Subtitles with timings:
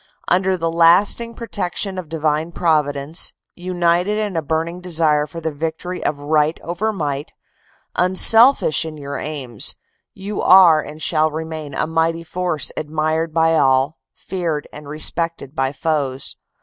[0.29, 6.03] "Under the lasting protection of Divine Providence, united in a burning desire for the victory
[6.03, 7.33] of right over might,
[7.95, 9.75] unselfish in your aims,
[10.15, 15.71] you are and shall remain a mighty force admired by all, feared and respected by
[15.71, 16.35] foes.